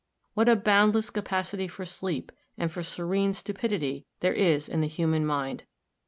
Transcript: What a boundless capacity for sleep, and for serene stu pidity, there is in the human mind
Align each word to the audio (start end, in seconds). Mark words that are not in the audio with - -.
What 0.33 0.49
a 0.49 0.55
boundless 0.55 1.11
capacity 1.11 1.67
for 1.67 1.85
sleep, 1.85 2.31
and 2.57 2.71
for 2.71 2.81
serene 2.81 3.33
stu 3.35 3.53
pidity, 3.53 4.05
there 4.21 4.33
is 4.33 4.67
in 4.67 4.81
the 4.81 4.87
human 4.87 5.27
mind 5.27 5.65